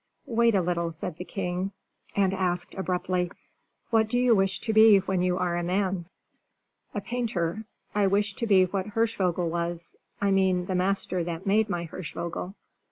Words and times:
"Wait 0.25 0.55
a 0.55 0.63
little," 0.63 0.89
said 0.89 1.15
the 1.17 1.23
king, 1.23 1.71
and 2.15 2.33
asked, 2.33 2.73
abruptly, 2.73 3.29
"What 3.91 4.09
do 4.09 4.17
you 4.17 4.35
wish 4.35 4.59
to 4.61 4.73
be 4.73 4.97
when 4.97 5.21
you 5.21 5.37
are 5.37 5.55
a 5.55 5.61
man?" 5.61 6.05
"A 6.95 7.01
painter. 7.01 7.65
I 7.93 8.07
wish 8.07 8.33
to 8.37 8.47
be 8.47 8.63
what 8.65 8.87
Hirschvogel 8.95 9.47
was 9.47 9.95
I 10.19 10.31
mean 10.31 10.65
the 10.65 10.73
master 10.73 11.23
that 11.25 11.45
made 11.45 11.69
my 11.69 11.83
Hirschvogel." 11.83 12.55